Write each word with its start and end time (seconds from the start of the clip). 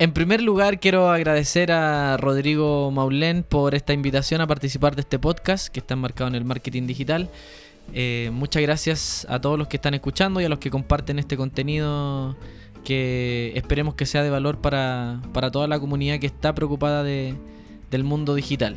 En 0.00 0.12
primer 0.12 0.40
lugar, 0.40 0.80
quiero 0.80 1.10
agradecer 1.10 1.70
a 1.70 2.16
Rodrigo 2.16 2.90
Maulén 2.90 3.42
por 3.42 3.74
esta 3.74 3.92
invitación 3.92 4.40
a 4.40 4.46
participar 4.46 4.96
de 4.96 5.02
este 5.02 5.18
podcast 5.18 5.68
que 5.68 5.80
está 5.80 5.92
enmarcado 5.92 6.28
en 6.28 6.36
el 6.36 6.44
marketing 6.46 6.86
digital. 6.86 7.28
Eh, 7.92 8.30
muchas 8.32 8.62
gracias 8.62 9.26
a 9.28 9.42
todos 9.42 9.58
los 9.58 9.68
que 9.68 9.76
están 9.76 9.92
escuchando 9.92 10.40
y 10.40 10.46
a 10.46 10.48
los 10.48 10.58
que 10.58 10.70
comparten 10.70 11.18
este 11.18 11.36
contenido 11.36 12.34
que 12.82 13.52
esperemos 13.54 13.94
que 13.94 14.06
sea 14.06 14.22
de 14.22 14.30
valor 14.30 14.62
para, 14.62 15.20
para 15.34 15.50
toda 15.50 15.68
la 15.68 15.78
comunidad 15.78 16.18
que 16.18 16.28
está 16.28 16.54
preocupada 16.54 17.02
de, 17.02 17.34
del 17.90 18.02
mundo 18.02 18.34
digital. 18.34 18.76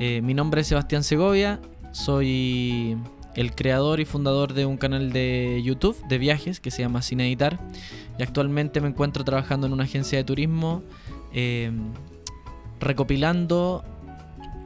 Eh, 0.00 0.20
mi 0.20 0.34
nombre 0.34 0.62
es 0.62 0.66
Sebastián 0.66 1.04
Segovia, 1.04 1.60
soy 1.92 2.96
el 3.34 3.54
creador 3.54 4.00
y 4.00 4.04
fundador 4.04 4.54
de 4.54 4.66
un 4.66 4.76
canal 4.76 5.12
de 5.12 5.60
YouTube 5.64 5.96
de 6.08 6.18
viajes 6.18 6.60
que 6.60 6.70
se 6.70 6.82
llama 6.82 7.02
Sin 7.02 7.20
Editar 7.20 7.60
y 8.18 8.22
actualmente 8.22 8.80
me 8.80 8.88
encuentro 8.88 9.24
trabajando 9.24 9.66
en 9.66 9.72
una 9.72 9.84
agencia 9.84 10.18
de 10.18 10.24
turismo 10.24 10.82
eh, 11.32 11.70
recopilando 12.80 13.84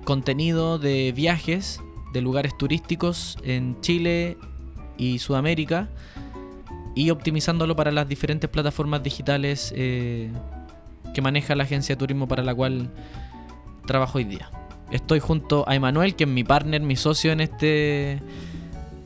contenido 0.04 0.78
de 0.78 1.12
viajes 1.12 1.80
de 2.12 2.20
lugares 2.20 2.56
turísticos 2.56 3.36
en 3.42 3.80
Chile 3.80 4.38
y 4.96 5.18
Sudamérica 5.18 5.88
y 6.94 7.10
optimizándolo 7.10 7.74
para 7.74 7.90
las 7.90 8.08
diferentes 8.08 8.48
plataformas 8.48 9.02
digitales 9.02 9.74
eh, 9.76 10.30
que 11.12 11.20
maneja 11.20 11.54
la 11.54 11.64
agencia 11.64 11.96
de 11.96 11.98
turismo 11.98 12.28
para 12.28 12.42
la 12.42 12.54
cual 12.54 12.90
trabajo 13.86 14.18
hoy 14.18 14.24
día. 14.24 14.50
Estoy 14.90 15.18
junto 15.18 15.68
a 15.68 15.74
Emanuel, 15.74 16.14
que 16.14 16.24
es 16.24 16.30
mi 16.30 16.44
partner, 16.44 16.80
mi 16.82 16.96
socio 16.96 17.32
en 17.32 17.40
este 17.40 18.22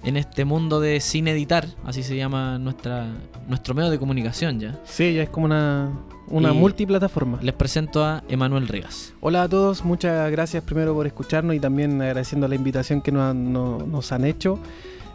en 0.09 0.17
este 0.17 0.45
mundo 0.45 0.81
de 0.81 1.01
sin 1.01 1.29
editar, 1.29 1.67
así 1.85 2.03
se 2.03 2.17
llama 2.17 2.59
nuestra 2.59 3.07
nuestro 3.49 3.75
medio 3.75 3.91
de 3.91 3.99
comunicación 3.99 4.59
ya. 4.61 4.79
Sí, 4.85 5.15
ya 5.15 5.23
es 5.23 5.29
como 5.29 5.47
una, 5.47 5.91
una 6.29 6.51
Y 6.51 6.55
multiplataforma. 6.55 7.39
Les 7.43 7.55
presento 7.55 8.05
a 8.05 8.23
Emanuel 8.29 8.69
Rivas. 8.69 9.13
Hola 9.21 9.43
a 9.45 9.49
todos, 9.49 9.85
muchas 9.85 10.31
gracias 10.31 10.63
primero 10.65 10.95
por 10.95 11.07
escucharnos 11.07 11.55
y 11.57 11.61
también 11.61 12.01
agradeciendo 12.03 12.49
la 12.49 12.55
invitación 12.55 13.01
que 13.01 13.13
nos 13.13 13.23
han, 13.23 13.53
no- 13.53 13.79
nos 13.87 14.11
han 14.13 14.25
hecho. 14.25 14.59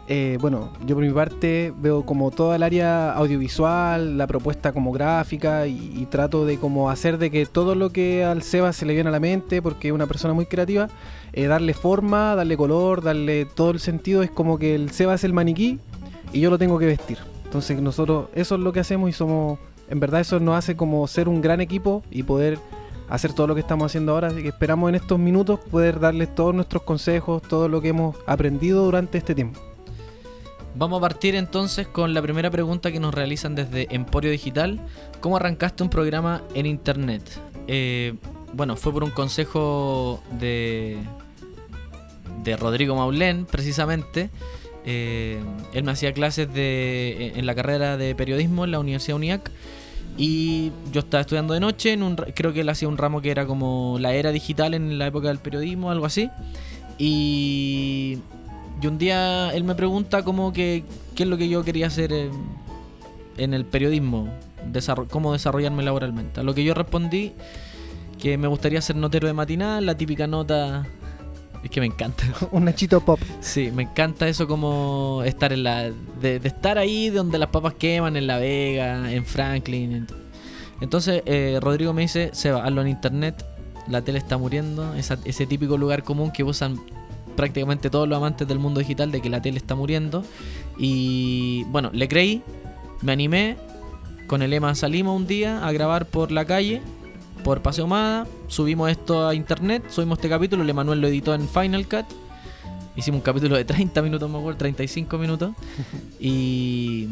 Eh, 0.06 0.36
bueno, 0.40 0.70
yo 0.84 0.96
por 0.96 1.04
mi 1.04 1.12
parte 1.12 1.72
veo 1.78 2.04
como 2.04 2.30
toda 2.30 2.56
el 2.56 2.62
área 2.62 3.12
audiovisual, 3.12 4.18
la 4.18 4.26
propuesta 4.26 4.72
como 4.72 4.92
gráfica 4.92 5.66
y, 5.66 6.06
trato 6.10 6.44
de 6.44 6.58
como 6.58 6.90
hacer 6.90 7.16
de 7.16 7.30
que 7.30 7.46
todo 7.46 7.74
lo 7.74 7.90
que 7.90 8.24
al 8.24 8.42
Seba 8.42 8.72
se 8.72 8.84
le 8.84 8.92
viene 8.92 9.08
a 9.08 9.12
la 9.12 9.20
mente, 9.20 9.62
porque 9.62 9.88
es 9.88 9.94
una 9.94 10.06
persona 10.06 10.34
muy 10.34 10.46
creativa, 10.46 10.88
eh, 11.32 11.46
darle 11.46 11.72
forma, 11.72 12.34
darle 12.34 12.56
color, 12.56 13.02
darle 13.02 13.46
todo 13.46 13.70
el 13.70 13.80
sentido. 13.80 14.22
Es 14.22 14.30
como 14.30 14.58
que 14.58 14.74
el 14.74 14.90
Seba 14.90 15.14
es 15.14 15.24
el 15.24 15.32
maniquí 15.32 15.80
y 16.32 16.40
yo 16.40 16.50
lo 16.50 16.58
tengo 16.58 16.78
que 16.78 16.86
vestir. 16.86 17.18
Entonces 17.44 17.80
nosotros 17.80 18.28
eso 18.34 18.56
es 18.56 18.60
lo 18.60 18.72
que 18.72 18.80
hacemos 18.80 19.08
y 19.08 19.12
somos, 19.12 19.58
en 19.88 20.00
verdad 20.00 20.20
eso 20.20 20.38
nos 20.38 20.56
hace 20.56 20.76
como 20.76 21.06
ser 21.06 21.28
un 21.28 21.40
gran 21.40 21.60
equipo 21.62 22.02
y 22.10 22.24
poder 22.24 22.58
hacer 23.08 23.32
todo 23.32 23.46
lo 23.46 23.54
que 23.54 23.60
estamos 23.60 23.86
haciendo 23.86 24.12
ahora. 24.12 24.28
Así 24.28 24.42
que 24.42 24.48
esperamos 24.48 24.90
en 24.90 24.96
estos 24.96 25.18
minutos 25.18 25.58
poder 25.70 25.98
darles 25.98 26.34
todos 26.34 26.54
nuestros 26.54 26.82
consejos, 26.82 27.40
todo 27.42 27.68
lo 27.68 27.80
que 27.80 27.88
hemos 27.88 28.16
aprendido 28.26 28.84
durante 28.84 29.16
este 29.16 29.34
tiempo. 29.34 29.73
Vamos 30.76 30.98
a 30.98 31.00
partir 31.00 31.36
entonces 31.36 31.86
con 31.86 32.14
la 32.14 32.22
primera 32.22 32.50
pregunta 32.50 32.90
que 32.90 32.98
nos 32.98 33.14
realizan 33.14 33.54
desde 33.54 33.86
Emporio 33.94 34.32
Digital. 34.32 34.80
¿Cómo 35.20 35.36
arrancaste 35.36 35.84
un 35.84 35.88
programa 35.88 36.42
en 36.54 36.66
internet? 36.66 37.22
Eh, 37.68 38.14
bueno, 38.52 38.74
fue 38.74 38.92
por 38.92 39.04
un 39.04 39.10
consejo 39.10 40.20
de, 40.40 40.98
de 42.42 42.56
Rodrigo 42.56 42.96
Maulén, 42.96 43.46
precisamente. 43.46 44.30
Eh, 44.84 45.40
él 45.72 45.84
me 45.84 45.92
hacía 45.92 46.12
clases 46.12 46.52
de, 46.52 47.34
en 47.36 47.46
la 47.46 47.54
carrera 47.54 47.96
de 47.96 48.16
periodismo 48.16 48.64
en 48.64 48.72
la 48.72 48.80
Universidad 48.80 49.16
UNIAC. 49.16 49.52
Y 50.16 50.72
yo 50.92 51.00
estaba 51.00 51.20
estudiando 51.20 51.54
de 51.54 51.60
noche, 51.60 51.96
creo 52.34 52.52
que 52.52 52.60
él 52.60 52.68
hacía 52.68 52.88
un 52.88 52.98
ramo 52.98 53.20
que 53.20 53.30
era 53.30 53.46
como 53.46 53.96
la 54.00 54.12
era 54.12 54.32
digital 54.32 54.74
en 54.74 54.98
la 54.98 55.06
época 55.06 55.28
del 55.28 55.38
periodismo, 55.38 55.92
algo 55.92 56.06
así. 56.06 56.30
Y, 56.98 58.18
y 58.84 58.86
un 58.86 58.98
día 58.98 59.50
él 59.54 59.64
me 59.64 59.74
pregunta 59.74 60.22
como 60.22 60.52
que 60.52 60.84
qué 61.14 61.22
es 61.22 61.28
lo 61.28 61.36
que 61.38 61.48
yo 61.48 61.64
quería 61.64 61.86
hacer 61.86 62.12
en, 62.12 62.30
en 63.38 63.54
el 63.54 63.64
periodismo, 63.64 64.28
cómo 65.10 65.32
desarrollarme 65.32 65.82
laboralmente. 65.82 66.40
A 66.40 66.42
lo 66.42 66.54
que 66.54 66.64
yo 66.64 66.74
respondí 66.74 67.32
que 68.20 68.36
me 68.38 68.46
gustaría 68.46 68.80
ser 68.82 68.96
notero 68.96 69.26
de 69.26 69.32
matinal, 69.32 69.86
la 69.86 69.96
típica 69.96 70.26
nota... 70.26 70.86
Es 71.62 71.70
que 71.70 71.80
me 71.80 71.86
encanta. 71.86 72.24
un 72.52 72.66
Nachito 72.66 73.00
Pop. 73.00 73.18
Sí, 73.40 73.70
me 73.74 73.84
encanta 73.84 74.28
eso 74.28 74.46
como 74.46 75.22
estar 75.24 75.50
en 75.50 75.62
la. 75.64 75.84
De, 76.20 76.38
de 76.38 76.48
estar 76.48 76.76
ahí 76.76 77.08
donde 77.08 77.38
las 77.38 77.48
papas 77.48 77.72
queman, 77.72 78.16
en 78.18 78.26
La 78.26 78.36
Vega, 78.36 79.10
en 79.10 79.24
Franklin. 79.24 79.92
en- 79.92 80.06
Entonces, 80.82 81.22
eh, 81.24 81.58
Rodrigo 81.62 81.94
me 81.94 82.02
dice: 82.02 82.28
Seba, 82.34 82.62
hazlo 82.66 82.82
en 82.82 82.88
internet. 82.88 83.46
La 83.88 84.02
tele 84.02 84.18
está 84.18 84.36
muriendo. 84.36 84.94
esa- 84.94 85.16
ese 85.24 85.46
típico 85.46 85.78
lugar 85.78 86.02
común 86.02 86.30
que 86.32 86.44
usan 86.44 86.78
prácticamente 87.36 87.90
todos 87.90 88.08
los 88.08 88.16
amantes 88.16 88.46
del 88.48 88.58
mundo 88.58 88.80
digital 88.80 89.10
de 89.10 89.20
que 89.20 89.30
la 89.30 89.42
tele 89.42 89.58
está 89.58 89.74
muriendo. 89.74 90.24
Y 90.78 91.64
bueno, 91.64 91.90
le 91.92 92.08
creí, 92.08 92.42
me 93.02 93.12
animé. 93.12 93.56
Con 94.26 94.42
el 94.42 94.50
lema 94.50 94.74
salimos 94.74 95.14
un 95.14 95.26
día 95.26 95.66
a 95.66 95.70
grabar 95.72 96.06
por 96.06 96.32
la 96.32 96.46
calle, 96.46 96.80
por 97.42 97.60
Paseo 97.60 97.86
Mada. 97.86 98.26
Subimos 98.48 98.90
esto 98.90 99.28
a 99.28 99.34
internet, 99.34 99.84
subimos 99.90 100.18
este 100.18 100.28
capítulo. 100.28 100.62
El 100.62 100.70
Emanuel 100.70 101.00
lo 101.00 101.08
editó 101.08 101.34
en 101.34 101.48
Final 101.48 101.86
Cut. 101.86 102.06
Hicimos 102.96 103.18
un 103.18 103.22
capítulo 103.22 103.56
de 103.56 103.64
30 103.64 104.00
minutos, 104.02 104.30
me 104.30 104.38
acuerdo, 104.38 104.58
35 104.58 105.18
minutos. 105.18 105.52
Y, 106.20 107.08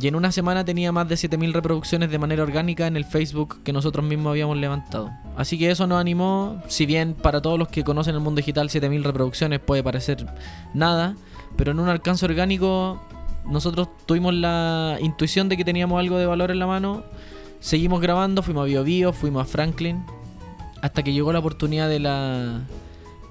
y 0.00 0.06
en 0.08 0.14
una 0.14 0.30
semana 0.32 0.64
tenía 0.64 0.92
más 0.92 1.08
de 1.08 1.16
7000 1.16 1.52
reproducciones 1.52 2.10
de 2.10 2.18
manera 2.18 2.42
orgánica 2.42 2.86
en 2.86 2.96
el 2.96 3.04
Facebook 3.04 3.62
que 3.64 3.72
nosotros 3.72 4.04
mismos 4.04 4.30
habíamos 4.30 4.56
levantado. 4.56 5.10
Así 5.36 5.58
que 5.58 5.70
eso 5.70 5.86
nos 5.86 6.00
animó, 6.00 6.62
si 6.68 6.86
bien 6.86 7.14
para 7.14 7.40
todos 7.42 7.58
los 7.58 7.68
que 7.68 7.82
conocen 7.84 8.14
el 8.14 8.20
mundo 8.20 8.38
digital 8.38 8.70
7000 8.70 9.04
reproducciones 9.04 9.60
puede 9.60 9.82
parecer 9.82 10.26
nada, 10.74 11.16
pero 11.56 11.72
en 11.72 11.80
un 11.80 11.88
alcance 11.88 12.24
orgánico 12.24 13.00
nosotros 13.44 13.88
tuvimos 14.06 14.34
la 14.34 14.98
intuición 15.00 15.48
de 15.48 15.56
que 15.56 15.64
teníamos 15.64 15.98
algo 15.98 16.18
de 16.18 16.26
valor 16.26 16.50
en 16.50 16.58
la 16.58 16.66
mano. 16.66 17.02
Seguimos 17.60 18.00
grabando, 18.00 18.42
fuimos 18.42 18.62
a 18.62 18.66
Bio 18.66 18.84
Bio, 18.84 19.12
fuimos 19.12 19.42
a 19.42 19.46
Franklin, 19.50 20.04
hasta 20.80 21.02
que 21.02 21.12
llegó 21.12 21.32
la 21.32 21.40
oportunidad 21.40 21.88
de 21.88 21.98
la 21.98 22.60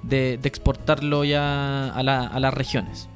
de, 0.04 0.40
exportarlo 0.44 1.24
ya 1.24 1.90
a, 1.94 2.04
la- 2.04 2.28
a 2.28 2.40
las 2.40 2.54
regiones. 2.54 3.10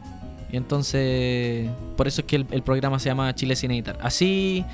Y 0.51 0.57
entonces, 0.57 1.69
por 1.95 2.07
eso 2.07 2.21
es 2.21 2.27
que 2.27 2.35
el, 2.35 2.63
programa 2.63 2.99
se 2.99 3.09
llama 3.09 3.33
Chile 3.35 3.55
Sin 3.55 3.71
Editar. 3.71 3.97
Así, 4.01 4.65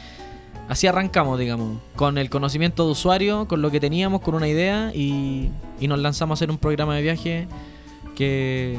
así 0.69 0.87
arrancamos, 0.87 1.37
digamos, 1.39 1.77
con 1.95 2.17
el 2.17 2.29
conocimiento 2.29 2.85
de 2.85 2.91
usuario, 2.91 3.47
con 3.47 3.61
lo 3.61 3.69
que 3.69 3.79
teníamos, 3.79 4.21
con 4.21 4.33
una 4.33 4.47
idea 4.47 4.91
y, 4.93 5.49
y 5.79 5.87
nos 5.87 5.99
lanzamos 5.99 6.35
a 6.35 6.37
hacer 6.39 6.49
un 6.49 6.57
programa 6.57 6.95
de 6.95 7.01
viaje 7.03 7.47
que, 8.15 8.77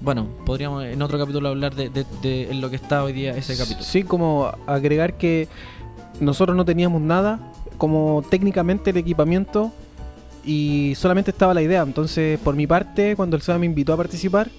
bueno, 0.00 0.28
podríamos 0.46 0.84
en 0.84 1.02
otro 1.02 1.18
capítulo 1.18 1.48
hablar 1.48 1.74
de, 1.74 1.90
de- 1.90 2.54
lo 2.54 2.70
que 2.70 2.76
está 2.76 3.02
hoy 3.02 3.12
día 3.12 3.36
ese 3.36 3.56
capítulo. 3.56 3.82
Sí, 3.84 4.04
como 4.04 4.52
agregar 4.66 5.14
que 5.14 5.48
nosotros 6.20 6.56
no 6.56 6.64
teníamos 6.64 7.02
nada, 7.02 7.40
como 7.78 8.22
técnicamente 8.30 8.90
el 8.90 8.96
equipamiento 8.96 9.72
y 10.44 10.94
solamente 10.96 11.32
estaba 11.32 11.52
la 11.52 11.62
idea. 11.62 11.82
Entonces, 11.82 12.38
por 12.38 12.54
mi 12.54 12.68
parte, 12.68 13.16
cuando 13.16 13.34
el 13.34 13.42
SEBA 13.42 13.58
me 13.58 13.66
invitó 13.66 13.92
a 13.92 13.96
participar, 13.96 14.50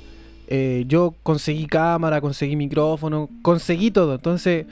eh, 0.52 0.84
yo 0.88 1.14
conseguí 1.24 1.68
cámara, 1.68 2.20
conseguí 2.22 2.56
micrófono, 2.56 3.30
conseguí 3.44 3.92
todo. 3.92 4.16
Entonces, 4.16 4.66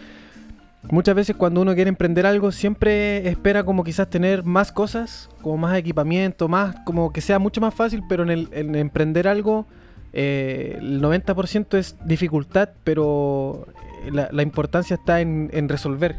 muchas 0.90 1.16
veces 1.16 1.36
cuando 1.36 1.62
uno 1.62 1.76
quiere 1.76 1.90
emprender 1.90 2.26
algo, 2.26 2.52
siempre 2.52 3.28
espera 3.30 3.64
como 3.64 3.84
quizás 3.84 4.10
tener 4.10 4.44
más 4.44 4.72
cosas, 4.72 5.30
como 5.42 5.58
más 5.58 5.78
equipamiento, 5.78 6.48
más, 6.48 6.76
como 6.86 7.14
que 7.14 7.22
sea 7.22 7.40
mucho 7.40 7.62
más 7.62 7.74
fácil, 7.74 8.04
pero 8.10 8.24
en, 8.24 8.30
el, 8.32 8.50
en 8.52 8.76
emprender 8.76 9.28
algo, 9.28 9.68
eh, 10.14 10.78
el 10.80 11.00
90% 11.02 11.78
es 11.78 11.96
dificultad, 12.06 12.70
pero 12.84 13.68
eh, 14.06 14.12
la, 14.12 14.30
la 14.32 14.42
importancia 14.42 14.96
está 14.96 15.22
en, 15.22 15.50
en 15.54 15.70
resolver, 15.70 16.16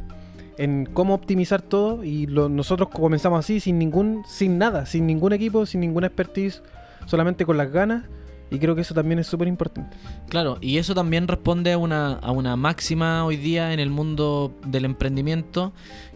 en 0.56 0.86
cómo 0.92 1.14
optimizar 1.14 1.62
todo 1.62 2.04
y 2.04 2.26
lo- 2.26 2.48
nosotros 2.48 2.90
comenzamos 2.90 3.40
así, 3.40 3.58
sin 3.60 3.78
ningún, 3.78 4.22
sin 4.26 4.58
nada, 4.58 4.86
sin 4.86 5.06
ningún 5.06 5.32
equipo, 5.32 5.66
sin 5.66 5.80
ninguna 5.80 6.06
expertise, 6.08 6.62
solamente 7.06 7.44
con 7.44 7.56
las 7.56 7.72
ganas 7.72 8.04
y 8.50 8.58
creo 8.58 8.74
que 8.74 8.82
eso 8.82 8.94
también 8.94 9.18
es 9.18 9.26
súper 9.26 9.48
importante. 9.48 9.96
Claro, 10.28 10.58
y 10.60 10.78
eso 10.78 10.94
también 10.94 11.28
responde 11.28 11.72
a 11.72 11.78
una, 11.78 12.14
a 12.14 12.30
una 12.30 12.56
máxima 12.56 13.24
hoy 13.24 13.36
día 13.36 13.72
en 13.72 13.80
el 13.80 13.90
mundo 13.90 14.52
del 14.66 14.84
emprendimiento, 14.84 15.72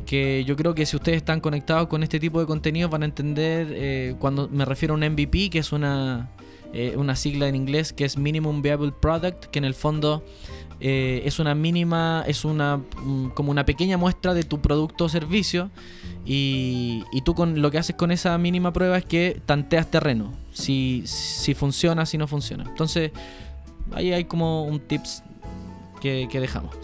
que 0.06 0.44
yo 0.44 0.56
creo 0.56 0.74
que 0.74 0.86
si 0.86 0.96
ustedes 0.96 1.18
están 1.18 1.40
conectados 1.40 1.88
con 1.88 2.02
este 2.02 2.18
tipo 2.18 2.40
de 2.40 2.46
contenidos 2.46 2.90
van 2.90 3.02
a 3.02 3.06
entender 3.06 3.68
eh, 3.70 4.14
cuando 4.18 4.48
me 4.48 4.64
refiero 4.64 4.94
a 4.94 4.96
un 4.96 5.04
MVP, 5.04 5.50
que 5.50 5.58
es 5.58 5.72
una, 5.72 6.30
eh, 6.72 6.94
una 6.96 7.16
sigla 7.16 7.48
en 7.48 7.56
inglés 7.56 7.92
que 7.92 8.04
es 8.04 8.16
Minimum 8.16 8.62
Viable 8.62 8.92
Product, 8.92 9.46
que 9.46 9.58
en 9.58 9.64
el 9.64 9.74
fondo 9.74 10.24
eh, 10.80 11.22
es 11.24 11.38
una 11.38 11.54
mínima, 11.54 12.24
es 12.26 12.44
una 12.44 12.78
mm, 12.78 13.30
como 13.34 13.50
una 13.50 13.64
pequeña 13.64 13.96
muestra 13.96 14.34
de 14.34 14.42
tu 14.42 14.60
producto 14.60 15.04
o 15.04 15.08
servicio 15.08 15.70
y, 16.24 17.04
y 17.12 17.22
tú 17.22 17.34
con 17.34 17.62
lo 17.62 17.70
que 17.70 17.78
haces 17.78 17.96
con 17.96 18.10
esa 18.10 18.36
mínima 18.38 18.72
prueba 18.72 18.98
es 18.98 19.04
que 19.04 19.40
tanteas 19.46 19.90
terreno, 19.90 20.32
si, 20.52 21.02
si 21.06 21.54
funciona, 21.54 22.06
si 22.06 22.18
no 22.18 22.26
funciona. 22.26 22.64
Entonces, 22.64 23.12
ahí 23.92 24.12
hay 24.12 24.24
como 24.24 24.64
un 24.64 24.80
tips 24.80 25.22
que, 26.00 26.28
que 26.30 26.40
dejamos. 26.40 26.74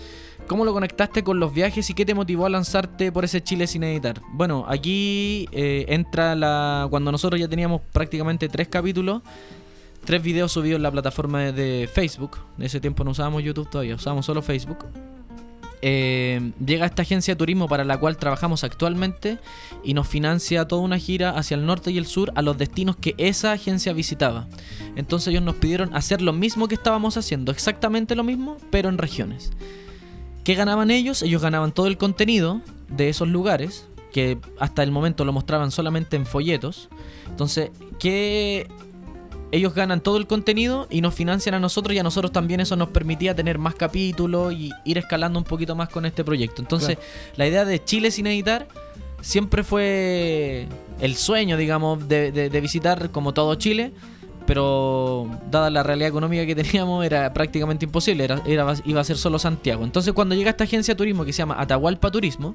¿Cómo 0.49 0.65
lo 0.65 0.73
conectaste 0.73 1.23
con 1.23 1.39
los 1.41 1.53
viajes 1.53 1.91
y 1.91 1.95
qué 1.95 2.07
te 2.07 2.15
motivó 2.15 2.47
a 2.47 2.49
lanzarte 2.49 3.13
por 3.13 3.23
ese 3.23 3.43
Chile 3.43 3.67
sin 3.67 3.85
editar? 3.85 4.23
Bueno, 4.33 4.65
aquí 4.67 5.47
eh, 5.53 5.85
entra 5.89 6.35
la. 6.35 6.87
Cuando 6.89 7.13
nosotros 7.13 7.39
ya 7.39 7.49
teníamos 7.49 7.83
prácticamente 7.93 8.49
tres 8.49 8.67
capítulos, 8.67 9.21
tres 10.05 10.23
videos 10.23 10.53
subidos 10.53 10.77
en 10.77 10.83
la 10.83 10.91
plataforma 10.91 11.53
de- 11.53 11.89
Facebook. 11.93 12.39
En 12.59 12.65
ese 12.65 12.81
tiempo 12.81 13.05
no 13.05 13.11
usábamos 13.13 13.43
YouTube 13.43 13.69
todavía, 13.69 13.95
usábamos 13.95 14.27
solo 14.27 14.43
Facebook. 14.43 14.87
Eh, 15.81 16.51
llega 16.65 16.87
esta 16.87 17.03
agencia 17.03 17.35
de 17.35 17.39
turismo 17.39 17.69
para 17.69 17.85
la 17.85 17.99
cual 17.99 18.17
trabajamos 18.17 18.65
actualmente 18.65 19.39
y 19.85 19.95
nos 19.95 20.09
financia 20.09 20.67
toda 20.67 20.83
una 20.83 20.99
gira 20.99 21.31
hacia 21.31 21.55
el 21.55 21.67
norte 21.67 21.93
y 21.93 21.99
el 21.99 22.07
sur 22.07 22.33
a 22.35 22.43
los 22.43 22.59
destinos 22.59 22.97
que 22.97 23.15
esa 23.17 23.53
agencia 23.53 23.93
visitaba. 23.93 24.49
Entonces 24.97 25.29
ellos 25.29 25.45
nos 25.45 25.55
pidieron 25.55 25.95
hacer 25.95 26.21
lo 26.21 26.33
mismo 26.33 26.67
que 26.67 26.75
estábamos 26.75 27.17
haciendo, 27.17 27.53
exactamente 27.53 28.17
lo 28.17 28.25
mismo, 28.25 28.57
pero 28.73 28.89
en 28.89 28.99
regiones. 28.99 29.53
¿Qué 30.43 30.55
ganaban 30.57 30.91
ellos? 30.91 31.23
Ellos 31.23 31.43
ganaban 31.43 31.71
todo 31.71 31.87
el 31.87 31.97
contenido 31.97 32.61
de 32.89 33.09
esos 33.09 33.29
lugares, 33.29 33.87
que 34.13 34.39
hasta 34.59 34.83
el 34.83 34.91
momento 34.91 35.25
lo 35.25 35.33
mostraban 35.33 35.71
solamente 35.71 36.17
en 36.17 36.27
folletos. 36.27 36.89
Entonces, 37.29 37.71
¿qué 38.01 38.67
ellos 39.51 39.75
ganan 39.75 40.01
todo 40.01 40.17
el 40.19 40.27
contenido 40.27 40.87
y 40.91 41.01
nos 41.01 41.15
financian 41.15 41.55
a 41.55 41.61
nosotros 41.61 41.95
y 41.95 41.99
a 41.99 42.03
nosotros 42.03 42.33
también 42.33 42.61
eso 42.61 42.77
nos 42.77 42.89
permitía 42.91 43.35
tener 43.35 43.59
más 43.59 43.75
capítulos 43.75 44.53
y 44.53 44.71
ir 44.85 44.99
escalando 44.99 45.39
un 45.39 45.45
poquito 45.45 45.75
más 45.75 45.89
con 45.89 46.05
este 46.07 46.23
proyecto. 46.25 46.61
Entonces, 46.63 46.99
la 47.37 47.47
idea 47.47 47.65
de 47.65 47.83
Chile 47.83 48.11
sin 48.11 48.27
editar 48.27 48.69
siempre 49.21 49.65
fue 49.65 50.67
el 51.01 51.17
sueño, 51.17 51.57
digamos, 51.57 52.09
de, 52.09 52.31
de- 52.33 52.51
de 52.51 52.61
visitar 52.61 53.11
como 53.11 53.33
todo 53.33 53.55
Chile, 53.55 53.93
pero 54.47 55.29
dada 55.51 55.71
la 55.71 55.83
realidad 55.83 56.09
económica 56.09 56.45
que 56.47 56.55
teníamos 56.55 57.05
era 57.05 57.33
prácticamente 57.33 57.85
imposible, 57.85 58.25
era, 58.25 58.41
era- 58.47 58.75
iba 58.85 59.01
a 59.01 59.05
ser 59.05 59.17
solo 59.19 59.39
Santiago. 59.39 59.85
Entonces, 59.85 60.13
cuando 60.15 60.35
llega 60.35 60.51
esta 60.51 60.65
agencia 60.65 60.95
de 60.95 60.99
turismo 60.99 61.25
que 61.25 61.33
se 61.33 61.39
llama 61.39 61.57
Atahualpa 61.59 62.11
Turismo, 62.11 62.55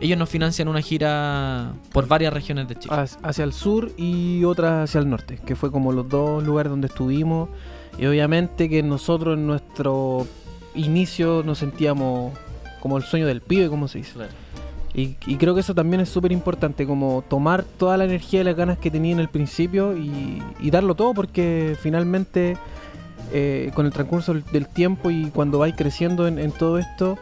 ellos 0.00 0.18
nos 0.18 0.28
financian 0.28 0.68
una 0.68 0.80
gira 0.80 1.72
por 1.92 2.08
varias 2.08 2.32
regiones 2.32 2.68
de 2.68 2.76
Chile. 2.76 2.94
Hacia 3.22 3.44
el 3.44 3.52
sur 3.52 3.92
y 3.96 4.44
otra 4.44 4.84
hacia 4.84 4.98
el 4.98 5.08
norte, 5.08 5.38
que 5.44 5.54
fue 5.56 5.70
como 5.70 5.92
los 5.92 6.08
dos 6.08 6.42
lugares 6.42 6.70
donde 6.70 6.86
estuvimos. 6.86 7.50
Y 7.98 8.06
obviamente 8.06 8.68
que 8.68 8.82
nosotros 8.82 9.36
en 9.36 9.46
nuestro 9.46 10.26
inicio 10.74 11.42
nos 11.44 11.58
sentíamos 11.58 12.32
como 12.80 12.96
el 12.96 13.02
sueño 13.02 13.26
del 13.26 13.42
pibe, 13.42 13.68
como 13.68 13.88
se 13.88 13.98
dice. 13.98 14.14
Claro. 14.14 14.32
Y, 14.94 15.16
y 15.26 15.36
creo 15.36 15.54
que 15.54 15.60
eso 15.60 15.74
también 15.74 16.00
es 16.00 16.08
súper 16.08 16.32
importante, 16.32 16.86
como 16.86 17.22
tomar 17.28 17.62
toda 17.62 17.96
la 17.96 18.04
energía 18.04 18.40
y 18.40 18.44
las 18.44 18.56
ganas 18.56 18.78
que 18.78 18.90
tenía 18.90 19.12
en 19.12 19.20
el 19.20 19.28
principio 19.28 19.96
y, 19.96 20.42
y 20.60 20.70
darlo 20.70 20.94
todo, 20.94 21.14
porque 21.14 21.76
finalmente 21.80 22.56
eh, 23.32 23.70
con 23.74 23.86
el 23.86 23.92
transcurso 23.92 24.34
del, 24.34 24.44
del 24.46 24.66
tiempo 24.66 25.10
y 25.10 25.26
cuando 25.26 25.58
vais 25.58 25.74
creciendo 25.76 26.26
en, 26.26 26.38
en 26.38 26.50
todo 26.50 26.78
esto, 26.78 27.18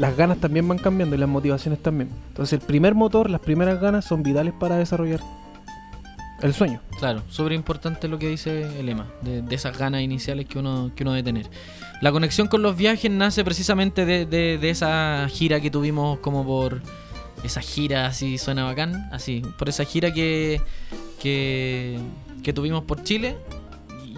las 0.00 0.16
ganas 0.16 0.38
también 0.38 0.66
van 0.66 0.78
cambiando 0.78 1.14
y 1.14 1.18
las 1.18 1.28
motivaciones 1.28 1.82
también. 1.82 2.08
Entonces 2.28 2.54
el 2.60 2.66
primer 2.66 2.94
motor, 2.94 3.28
las 3.28 3.40
primeras 3.42 3.80
ganas 3.80 4.04
son 4.06 4.22
vitales 4.22 4.54
para 4.58 4.76
desarrollar 4.76 5.20
el 6.40 6.54
sueño. 6.54 6.80
Claro, 6.98 7.22
súper 7.28 7.52
importante 7.52 8.08
lo 8.08 8.18
que 8.18 8.28
dice 8.28 8.80
el 8.80 8.86
lema, 8.86 9.06
de, 9.20 9.42
de 9.42 9.54
esas 9.54 9.76
ganas 9.76 10.00
iniciales 10.00 10.46
que 10.46 10.58
uno, 10.58 10.90
que 10.96 11.02
uno 11.02 11.12
debe 11.12 11.22
tener. 11.22 11.50
La 12.00 12.12
conexión 12.12 12.48
con 12.48 12.62
los 12.62 12.78
viajes 12.78 13.10
nace 13.10 13.44
precisamente 13.44 14.06
de, 14.06 14.24
de- 14.24 14.56
de 14.56 14.70
esa 14.70 15.26
gira 15.28 15.60
que 15.60 15.70
tuvimos 15.70 16.18
como 16.20 16.46
por... 16.46 16.80
Esa 17.44 17.60
gira 17.62 18.06
así 18.06 18.36
suena 18.36 18.64
bacán, 18.64 19.08
así, 19.12 19.42
por 19.58 19.68
esa 19.70 19.84
gira 19.84 20.12
que, 20.12 20.60
que, 21.22 21.98
que 22.42 22.52
tuvimos 22.52 22.84
por 22.84 23.02
Chile. 23.02 23.36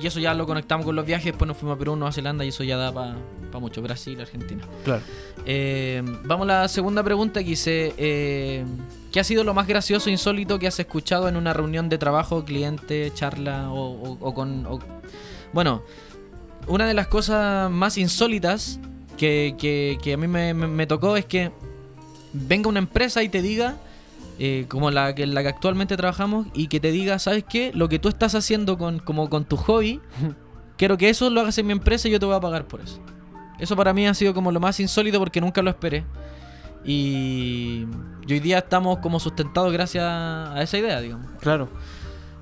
Y 0.02 0.06
eso 0.08 0.18
ya 0.18 0.34
lo 0.34 0.46
conectamos 0.46 0.84
con 0.84 0.96
los 0.96 1.06
viajes, 1.06 1.26
después 1.26 1.46
nos 1.46 1.56
fuimos 1.56 1.76
a 1.76 1.78
Perú, 1.78 1.94
Nueva 1.94 2.12
Zelanda 2.12 2.44
y 2.44 2.48
eso 2.48 2.64
ya 2.64 2.76
da 2.76 2.92
para 2.92 3.14
mucho, 3.60 3.80
Brasil, 3.82 4.20
Argentina. 4.20 4.62
Claro. 4.84 5.02
Eh, 5.46 6.02
vamos 6.24 6.48
a 6.48 6.62
la 6.62 6.68
segunda 6.68 7.02
pregunta 7.04 7.40
que 7.42 7.50
dice, 7.50 7.94
eh, 7.96 8.64
¿qué 9.12 9.20
ha 9.20 9.24
sido 9.24 9.44
lo 9.44 9.54
más 9.54 9.66
gracioso 9.68 10.08
e 10.08 10.12
insólito 10.12 10.58
que 10.58 10.66
has 10.66 10.78
escuchado 10.80 11.28
en 11.28 11.36
una 11.36 11.52
reunión 11.52 11.88
de 11.88 11.98
trabajo, 11.98 12.44
cliente, 12.44 13.12
charla 13.14 13.70
o, 13.70 13.78
o- 13.92 14.18
o 14.20 14.34
con... 14.34 14.66
o- 14.66 14.80
Bueno, 15.52 15.82
una 16.66 16.86
de 16.86 16.94
las 16.94 17.06
cosas 17.08 17.70
más 17.70 17.96
insólitas 17.98 18.80
que, 19.16 19.54
que- 19.58 19.98
que 20.02 20.14
a 20.14 20.16
mí 20.16 20.26
me, 20.26 20.52
me- 20.54 20.66
me 20.66 20.86
tocó 20.86 21.16
es 21.16 21.26
que 21.26 21.52
venga 22.32 22.68
una 22.68 22.78
empresa 22.80 23.22
y 23.22 23.28
te 23.28 23.40
diga, 23.42 23.76
eh, 24.38 24.66
como 24.68 24.90
la 24.90 25.14
que, 25.14 25.26
la 25.26 25.42
que 25.42 25.48
actualmente 25.48 25.96
trabajamos, 25.96 26.46
y 26.54 26.68
que 26.68 26.80
te 26.80 26.90
diga, 26.90 27.18
¿sabes 27.18 27.44
qué? 27.48 27.70
Lo 27.74 27.88
que 27.88 27.98
tú 27.98 28.08
estás 28.08 28.34
haciendo 28.34 28.78
con, 28.78 28.98
como 28.98 29.28
con 29.28 29.44
tu 29.44 29.56
hobby, 29.56 30.00
quiero 30.76 30.96
que 30.96 31.08
eso 31.10 31.30
lo 31.30 31.40
hagas 31.40 31.58
en 31.58 31.66
mi 31.66 31.72
empresa 31.72 32.08
y 32.08 32.10
yo 32.12 32.20
te 32.20 32.26
voy 32.26 32.34
a 32.34 32.40
pagar 32.40 32.66
por 32.66 32.80
eso. 32.80 33.00
Eso 33.58 33.76
para 33.76 33.92
mí 33.92 34.06
ha 34.06 34.14
sido 34.14 34.34
como 34.34 34.50
lo 34.50 34.58
más 34.60 34.80
insólito 34.80 35.18
porque 35.18 35.40
nunca 35.40 35.62
lo 35.62 35.70
esperé. 35.70 36.04
Y, 36.84 37.86
y 38.26 38.32
hoy 38.32 38.40
día 38.40 38.58
estamos 38.58 38.98
como 38.98 39.20
sustentados 39.20 39.72
gracias 39.72 40.04
a 40.04 40.60
esa 40.62 40.78
idea, 40.78 41.00
digamos. 41.00 41.28
Claro. 41.40 41.68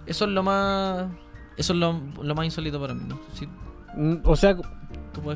Eso 0.06 0.24
es 0.24 0.30
lo 0.30 0.42
más. 0.42 1.06
Eso 1.56 1.74
es 1.74 1.78
lo, 1.78 2.00
lo 2.22 2.34
más 2.34 2.46
insólito 2.46 2.80
para 2.80 2.94
mí. 2.94 3.02
Mm, 3.96 4.16
O 4.24 4.34
sea, 4.36 4.56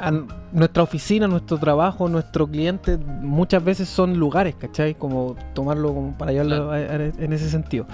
a 0.00 0.10
nuestra 0.52 0.82
oficina, 0.82 1.26
nuestro 1.26 1.58
trabajo, 1.58 2.08
nuestro 2.08 2.46
cliente, 2.46 2.96
muchas 2.98 3.62
veces 3.64 3.88
son 3.88 4.18
lugares, 4.18 4.54
¿cachai? 4.56 4.94
Como 4.94 5.36
tomarlo 5.54 5.92
como 5.94 6.12
para 6.18 6.32
llevarlo 6.32 6.74
en 6.76 7.32
ese 7.32 7.48
sentido. 7.50 7.86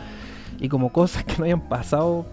Y 0.60 0.68
como 0.68 0.90
cosas 0.90 1.24
que 1.24 1.36
no 1.38 1.44
hayan 1.44 1.62
pasado. 1.68 2.26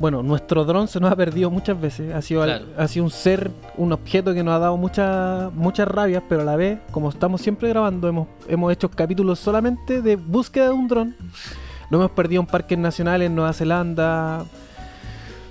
Bueno, 0.00 0.22
nuestro 0.24 0.64
dron 0.64 0.88
se 0.88 0.98
nos 0.98 1.12
ha 1.12 1.16
perdido 1.16 1.50
muchas 1.50 1.80
veces. 1.80 2.12
Ha 2.14 2.20
sido, 2.20 2.42
al- 2.42 2.66
ha 2.76 2.88
sido 2.88 3.04
un 3.04 3.10
ser, 3.12 3.50
un 3.76 3.92
objeto 3.92 4.34
que 4.34 4.42
nos 4.42 4.54
ha 4.54 4.58
dado 4.58 4.76
muchas 4.76 5.52
muchas 5.54 5.86
rabias, 5.86 6.22
pero 6.28 6.40
a 6.40 6.44
la 6.44 6.56
vez, 6.56 6.80
como 6.90 7.10
estamos 7.10 7.40
siempre 7.40 7.68
grabando, 7.68 8.08
hemos, 8.08 8.26
hemos 8.48 8.72
hecho 8.72 8.90
capítulos 8.90 9.38
solamente 9.38 10.02
de 10.02 10.16
búsqueda 10.16 10.64
de 10.66 10.70
un 10.72 10.88
dron. 10.88 11.14
Lo 11.90 11.98
hemos 11.98 12.10
perdido 12.10 12.40
en 12.42 12.46
parques 12.48 12.76
nacionales, 12.76 13.26
en 13.26 13.36
Nueva 13.36 13.52
Zelanda. 13.52 14.44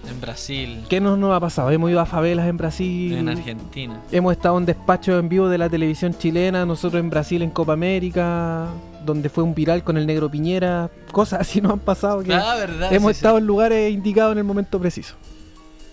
En 0.10 0.20
Brasil, 0.22 0.84
¿Qué 0.90 1.00
nos, 1.00 1.18
nos 1.18 1.34
ha 1.36 1.40
pasado? 1.40 1.72
Hemos 1.72 1.90
ido 1.90 2.00
a 2.00 2.06
favelas 2.06 2.48
en 2.48 2.58
Brasil. 2.58 3.14
en 3.14 3.30
Argentina. 3.30 4.02
Hemos 4.12 4.34
estado 4.34 4.58
en 4.58 4.66
despachos 4.66 5.20
en 5.20 5.30
vivo 5.30 5.48
de 5.50 5.58
la 5.58 5.70
televisión 5.70 6.14
chilena, 6.18 6.66
nosotros 6.66 7.00
en 7.00 7.10
Brasil 7.10 7.42
en 7.42 7.50
Copa 7.52 7.74
América, 7.74 8.68
donde 9.06 9.30
fue 9.30 9.44
un 9.44 9.56
viral 9.56 9.84
con 9.84 9.98
el 9.98 10.06
negro 10.06 10.30
Piñera, 10.30 10.90
cosas 11.12 11.42
así 11.42 11.62
nos 11.62 11.74
han 11.74 11.80
pasado 11.80 12.22
que 12.24 12.34
Ah, 12.34 12.56
verdad. 12.56 12.92
hemos 12.94 13.12
sí, 13.12 13.16
sí. 13.16 13.20
estado 13.20 13.38
en 13.38 13.46
lugares 13.48 13.94
indicados 13.94 14.34
en 14.34 14.40
el 14.40 14.44
momento 14.44 14.80
preciso. 14.80 15.16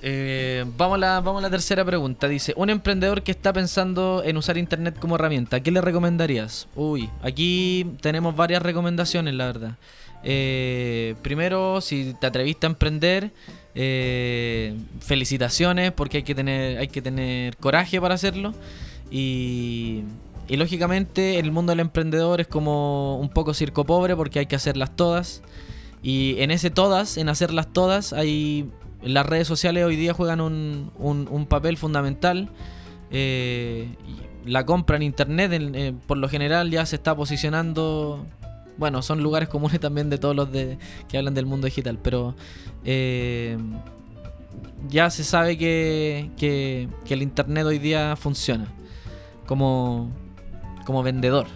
Eh, 0.02 0.64
vamos, 0.78 0.94
a 0.96 0.98
la, 0.98 1.20
vamos 1.20 1.40
a 1.40 1.42
la 1.42 1.50
tercera 1.50 1.84
pregunta. 1.84 2.26
Dice: 2.26 2.54
Un 2.56 2.70
emprendedor 2.70 3.22
que 3.22 3.30
está 3.32 3.52
pensando 3.52 4.22
en 4.24 4.36
usar 4.38 4.56
internet 4.56 4.96
como 4.98 5.16
herramienta, 5.16 5.60
¿qué 5.60 5.70
le 5.70 5.80
recomendarías? 5.82 6.68
Uy, 6.74 7.10
aquí 7.22 7.86
tenemos 8.00 8.34
varias 8.34 8.62
recomendaciones, 8.62 9.34
la 9.34 9.44
verdad. 9.46 9.72
Eh, 10.22 11.17
primero, 11.22 11.81
si 11.82 12.14
te 12.19 12.26
atreviste 12.26 12.67
a 12.67 12.70
emprender, 12.70 13.31
eh, 13.74 14.77
felicitaciones 15.00 15.93
porque 15.93 16.19
hay 16.19 16.22
que 16.22 16.34
tener, 16.34 16.79
hay 16.79 16.89
que 16.89 17.03
tener 17.03 17.56
coraje 17.56 18.00
para 18.00 18.15
hacerlo. 18.15 18.55
Y, 19.10 20.05
lógicamente 20.48 21.39
el 21.39 21.53
mundo 21.53 21.70
del 21.70 21.79
emprendedor 21.79 22.41
es 22.41 22.48
como 22.48 23.20
un 23.20 23.29
poco 23.29 23.55
circo 23.55 23.84
pobre 23.84 24.17
porque 24.17 24.41
hay 24.41 24.46
que 24.46 24.56
hacerlas 24.56 24.96
todas. 24.96 25.43
Y 26.03 26.36
en 26.39 26.50
ese 26.50 26.70
todas, 26.70 27.19
en 27.19 27.29
hacerlas 27.29 27.72
todas, 27.72 28.12
hay 28.12 28.69
las 29.03 29.27
redes 29.27 29.46
sociales 29.46 29.84
hoy 29.84 29.96
día 29.96 30.12
juegan 30.12 30.41
un, 30.41 31.46
papel 31.48 31.77
fundamental. 31.77 32.48
Eh, 33.12 33.89
la 34.44 34.65
compra 34.65 34.96
en 34.96 35.03
internet, 35.03 35.53
eh, 35.53 35.94
por 36.06 36.19
lo 36.19 36.29
general, 36.29 36.70
ya 36.70 36.84
se 36.86 36.96
está 36.96 37.15
posicionando. 37.15 38.27
Bueno, 38.81 39.03
son 39.03 39.22
lugares 39.22 39.49
comunes 39.49 39.79
también 39.87 40.10
de 40.10 40.19
todos 40.19 40.34
los 40.34 40.51
de, 40.51 40.79
que 41.08 41.19
hablan 41.19 41.34
del 41.34 41.46
mundo 41.46 41.67
digital, 41.67 41.99
pero 42.03 42.34
eh, 42.84 43.56
ya 44.89 45.10
se 45.10 45.22
sabe 45.22 45.56
que, 45.56 46.31
que- 46.37 46.89
que 47.05 47.15
el 47.15 47.22
internet 47.22 47.65
hoy 47.67 47.79
día 47.79 48.17
funciona 48.17 48.67
como, 49.46 50.10
como 50.84 51.03
vendedor 51.05 51.46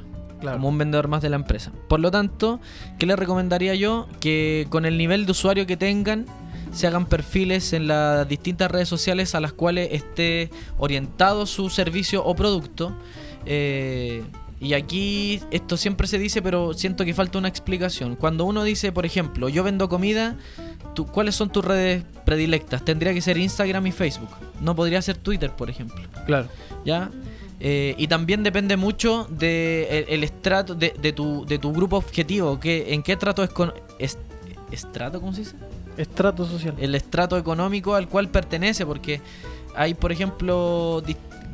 como 0.42 0.68
un 0.68 0.76
vendedor 0.76 1.08
más 1.08 1.22
de 1.22 1.30
la 1.30 1.36
empresa. 1.36 1.72
Por 1.88 2.00
lo 2.00 2.10
tanto, 2.10 2.60
¿qué 2.98 3.06
les 3.06 3.18
recomendaría 3.18 3.74
yo? 3.74 4.06
Que 4.20 4.66
con 4.68 4.84
el 4.84 4.98
nivel 4.98 5.24
de 5.24 5.32
usuario 5.32 5.64
que 5.66 5.78
tengan, 5.78 6.26
se 6.70 6.86
hagan 6.86 7.06
perfiles 7.06 7.72
en 7.72 7.86
las 7.86 8.28
distintas 8.28 8.70
redes 8.70 8.86
sociales 8.86 9.34
a 9.34 9.40
las 9.40 9.54
cuales 9.54 9.88
esté 9.92 10.50
orientado 10.76 11.46
su 11.46 11.70
servicio 11.70 12.22
o 12.22 12.34
producto. 12.34 12.92
Eh, 13.46 14.22
y 14.64 14.74
aquí 14.74 15.40
esto 15.50 15.76
siempre 15.76 16.06
se 16.06 16.18
dice, 16.18 16.40
pero 16.42 16.72
siento 16.74 17.04
que 17.04 17.12
falta 17.14 17.38
una 17.38 17.48
explicación. 17.48 18.16
Cuando 18.16 18.44
uno 18.44 18.64
dice, 18.64 18.90
por 18.92 19.04
ejemplo, 19.06 19.48
yo 19.48 19.62
vendo 19.62 19.88
comida, 19.88 20.36
tú- 20.94 21.06
¿cuáles 21.06 21.34
son 21.36 21.50
tus 21.50 21.64
redes 21.64 22.04
predilectas? 22.24 22.84
Tendría 22.84 23.12
que 23.12 23.20
ser 23.20 23.36
Instagram 23.38 23.86
y 23.86 23.92
Facebook. 23.92 24.30
No 24.60 24.74
podría 24.74 25.00
ser 25.02 25.16
Twitter, 25.18 25.50
por 25.50 25.68
ejemplo. 25.70 26.02
Claro. 26.26 26.48
¿ya? 26.84 27.10
Eh, 27.60 27.94
y 27.98 28.08
también 28.08 28.42
depende 28.42 28.76
mucho 28.76 29.26
de 29.30 29.86
el, 29.90 30.14
el 30.14 30.24
estrato 30.24 30.74
de, 30.74 30.94
de 31.00 31.12
tu, 31.12 31.46
de 31.46 31.58
tu 31.58 31.72
grupo 31.72 31.96
objetivo, 31.96 32.58
que, 32.58 32.92
en 32.94 33.02
qué 33.02 33.16
trato 33.16 33.42
es 33.44 33.50
con 33.50 33.72
es- 33.98 34.18
estrato, 34.70 35.20
¿cómo 35.20 35.32
se 35.32 35.40
dice? 35.42 35.56
Estrato 35.96 36.44
social. 36.46 36.74
El 36.78 36.94
estrato 36.94 37.38
económico 37.38 37.94
al 37.94 38.08
cual 38.08 38.28
pertenece, 38.28 38.84
porque 38.84 39.20
hay, 39.76 39.94
por 39.94 40.10
ejemplo, 40.10 41.00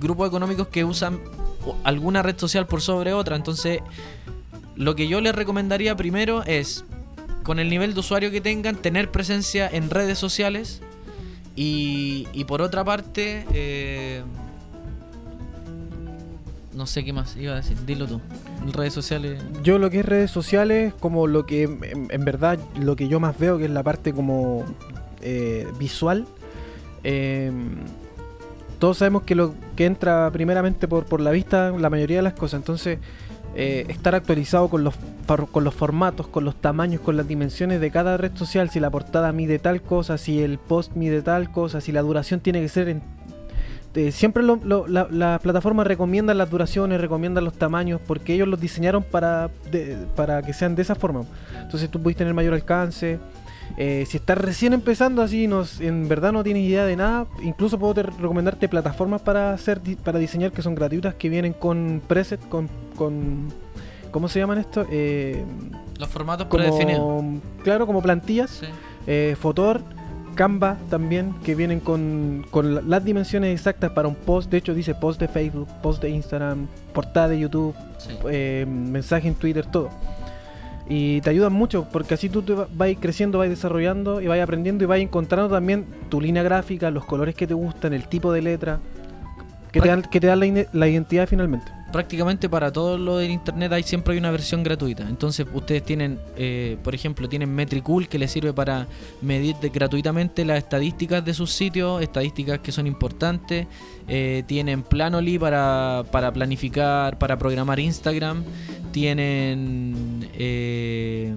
grupos 0.01 0.29
económicos 0.29 0.69
que 0.69 0.85
usan 0.85 1.21
alguna 1.85 2.23
red 2.23 2.39
social 2.39 2.67
por 2.67 2.81
sobre 2.81 3.13
otra. 3.13 3.37
Entonces, 3.37 3.81
lo 4.77 4.97
que 4.97 5.07
yo 5.07 5.21
les 5.21 5.35
recomendaría 5.35 5.95
primero 5.97 6.43
es, 6.45 6.85
con 7.43 7.59
el 7.59 7.69
nivel 7.69 7.95
de 7.95 8.01
usuario 8.01 8.31
que 8.31 8.41
tengan, 8.41 8.77
tener 8.77 9.11
presencia 9.11 9.69
en 9.71 9.91
redes 9.91 10.19
sociales. 10.19 10.81
Y, 11.55 12.27
y 12.33 12.45
por 12.45 12.63
otra 12.63 12.85
parte, 12.85 13.45
eh, 13.53 14.23
no 16.73 16.87
sé 16.87 17.05
qué 17.05 17.13
más 17.13 17.37
iba 17.37 17.53
a 17.53 17.57
decir, 17.57 17.77
dilo 17.85 18.07
tú. 18.07 18.21
Redes 18.73 18.95
sociales. 18.95 19.43
Yo 19.63 19.79
lo 19.79 19.91
que 19.91 20.01
es 20.01 20.07
redes 20.07 20.31
sociales, 20.31 20.95
como 20.99 21.27
lo 21.27 21.45
que 21.45 21.65
en, 21.65 22.25
verdad 22.25 22.59
lo 22.79 22.97
que 22.97 23.09
yo 23.09 23.21
más 23.21 23.39
veo, 23.39 23.59
que 23.59 23.65
es 23.65 23.71
la 23.71 23.83
parte 23.83 24.13
como 24.15 24.65
eh, 25.21 25.67
visual. 25.79 26.27
eh, 27.05 27.53
todos 28.79 28.97
sabemos 28.97 29.25
que 29.25 29.35
lo 29.35 29.55
que 29.81 29.87
entra 29.87 30.29
primeramente 30.31 30.87
por, 30.89 31.07
por 31.07 31.23
la 31.23 31.31
vista, 31.31 31.71
la 31.71 31.89
mayoría 31.89 32.19
de 32.19 32.23
las 32.23 32.35
cosas. 32.35 32.59
Entonces, 32.61 32.99
eh, 33.55 33.87
estar 33.89 34.15
actualizado 34.15 34.69
con 34.69 34.85
los, 34.85 34.95
con 35.51 35.65
los 35.65 35.73
formatos, 35.73 36.27
con 36.27 36.45
los 36.45 36.55
tamaños, 36.57 37.01
con 37.01 37.17
las 37.17 37.27
dimensiones 37.27 37.81
de 37.81 37.91
cada 37.91 38.19
red 38.19 38.33
social, 38.35 38.69
si 38.69 38.79
la 38.79 38.91
portada 38.91 39.33
mide 39.33 39.59
tal 39.59 39.81
cosa, 39.81 40.19
si 40.19 40.43
el 40.43 40.59
post 40.59 40.93
mide 40.97 41.23
tal 41.23 41.51
cosa, 41.51 41.81
si 41.81 41.93
la 41.93 42.03
duración 42.03 42.41
tiene 42.41 42.61
que 42.61 42.69
ser 42.69 42.91
en 42.91 43.01
eh, 43.95 44.13
siempre 44.13 44.43
lo- 44.43 44.61
la- 44.87 45.09
las 45.11 45.41
plataformas 45.41 45.87
recomiendan 45.87 46.37
las 46.37 46.51
duraciones, 46.51 47.01
recomiendan 47.01 47.45
los 47.47 47.55
tamaños, 47.55 48.03
porque 48.07 48.35
ellos 48.35 48.49
los 48.49 48.61
diseñaron 48.61 49.03
para, 49.03 49.49
para 50.15 50.43
que 50.43 50.53
sean 50.53 50.75
de 50.77 50.83
esa 50.83 50.95
forma. 50.95 51.25
Entonces 51.63 51.89
tú 51.91 52.01
puedes 52.03 52.19
tener 52.19 52.35
mayor 52.35 52.53
alcance. 52.53 53.19
Eh, 53.77 54.05
si 54.07 54.17
estás 54.19 54.37
recién 54.39 54.73
empezando 54.73 55.23
así, 55.23 55.47
no, 55.47 55.63
s- 55.63 55.87
en 55.87 56.09
verdad 56.09 56.33
no 56.33 56.43
tienes 56.45 56.65
idea 56.65 56.85
de 56.85 56.97
nada, 56.97 57.27
incluso 57.43 57.79
puedo 57.79 57.95
te- 57.95 58.03
recomendarte 58.03 58.69
plataformas 58.69 59.23
para 59.23 59.53
hacer 59.55 59.81
para 60.05 60.19
diseñar 60.19 60.53
que 60.53 60.61
son 60.63 60.75
gratuitas, 60.75 61.15
que 61.15 61.29
vienen 61.29 61.53
con 61.53 62.03
preset, 62.07 62.47
con, 62.49 62.69
con 62.97 63.49
¿cómo 64.11 64.29
se 64.29 64.39
llaman 64.41 64.59
esto? 64.59 64.85
Eh, 64.91 65.45
Los 65.99 66.09
formatos 66.09 66.47
predefinidos. 66.49 67.25
claro, 67.63 67.87
como 67.87 68.03
plantillas. 68.03 68.51
Sí. 68.51 68.67
Eh, 69.07 69.37
Fotor, 69.41 69.81
Canva 70.35 70.77
también, 70.91 71.35
que 71.45 71.55
vienen 71.55 71.81
con, 71.81 72.47
con 72.51 72.75
la- 72.75 72.83
las 72.83 73.05
dimensiones 73.05 73.53
exactas 73.55 73.91
para 73.93 74.09
un 74.09 74.15
post. 74.15 74.51
De 74.51 74.59
hecho, 74.59 74.75
dice 74.75 74.95
post 74.95 75.21
de 75.21 75.29
Facebook, 75.29 75.69
post 75.83 76.03
de 76.03 76.11
Instagram, 76.11 76.67
portada 76.93 77.29
de 77.29 77.41
YouTube, 77.41 77.75
sí. 77.99 78.11
eh, 78.31 78.67
mensaje 78.69 79.27
en 79.29 79.35
Twitter, 79.35 79.65
todo. 79.67 79.89
Y 80.93 81.21
te 81.21 81.31
ayudan 81.31 81.53
mucho 81.53 81.87
porque 81.93 82.15
así 82.15 82.29
tú 82.29 82.43
te 82.43 82.53
va- 82.53 82.67
vas 82.75 82.91
creciendo, 82.99 83.39
vas 83.39 83.49
desarrollando 83.49 84.21
y 84.21 84.27
vas 84.27 84.41
aprendiendo 84.41 84.83
y 84.83 84.89
vas 84.89 84.99
encontrando 84.99 85.49
también 85.49 85.87
tu 86.09 86.21
línea 86.21 86.43
gráfica, 86.43 86.91
los 86.91 87.05
colores 87.05 87.37
que 87.37 87.47
te 87.47 87.55
gustan, 87.55 87.93
el 87.93 88.09
tipo 88.09 88.33
de 88.33 88.43
letra, 88.43 88.81
que 89.73 89.81
te 89.81 89.89
dan, 89.89 90.03
que 90.03 90.21
te 90.21 90.27
dan 90.27 90.41
la, 90.73 90.89
identidad 90.89 91.29
finalmente. 91.29 91.71
prácticamente 91.93 92.49
para 92.49 92.73
todo 92.73 92.97
lo 92.99 93.17
del 93.17 93.31
internet 93.31 93.73
hay 93.73 93.83
siempre 93.83 94.15
hay 94.15 94.19
una 94.19 94.31
versión 94.31 94.63
gratuita. 94.63 95.09
Entonces 95.09 95.47
ustedes 95.53 95.85
tienen, 95.85 96.19
eh, 96.37 96.77
por 96.83 96.95
ejemplo, 96.95 97.29
tienen 97.29 97.55
Metricool 97.55 98.09
que 98.09 98.19
les 98.19 98.31
sirve 98.31 98.53
para 98.53 98.87
medir 99.23 99.57
de- 99.57 99.71
gratuitamente 99.71 100.45
las 100.45 100.59
estadísticas 100.59 101.25
de 101.25 101.35
sus 101.35 101.53
sitios, 101.53 102.03
estadísticas 102.03 102.61
que 102.61 102.73
son 102.73 102.87
importantes. 102.87 103.67
Eh, 104.09 104.45
tienen 104.47 104.83
Planoly 104.83 105.39
para, 105.39 106.05
para 106.11 106.33
planificar, 106.33 107.19
para 107.19 107.39
programar 107.39 107.79
Instagram. 107.81 108.45
Tienen 108.93 110.29
eh, 110.35 111.35